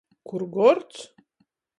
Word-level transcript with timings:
Kur 0.29 0.45
gords! 0.55 1.03